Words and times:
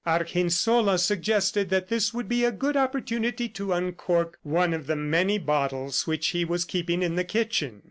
Argensola 0.03 0.97
suggested 0.97 1.69
that 1.69 1.87
this 1.89 2.11
would 2.11 2.27
be 2.27 2.43
a 2.43 2.51
good 2.51 2.75
opportunity 2.75 3.47
to 3.47 3.71
uncork 3.71 4.39
one 4.41 4.73
of 4.73 4.87
the 4.87 4.95
many 4.95 5.37
bottles 5.37 6.07
which 6.07 6.29
he 6.29 6.43
was 6.43 6.65
keeping 6.65 7.03
in 7.03 7.13
the 7.13 7.23
kitchen. 7.23 7.79